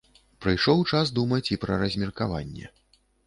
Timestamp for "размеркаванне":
1.83-2.65